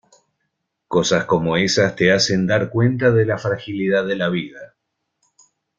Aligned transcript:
Cosas 0.87 1.25
como 1.25 1.57
esas 1.57 1.95
te 1.95 2.11
hacen 2.11 2.47
dar 2.47 2.71
cuenta 2.71 3.11
de 3.11 3.23
la 3.23 3.37
fragilidad 3.37 4.03
de 4.07 4.15
la 4.15 4.29
vida. 4.29 4.73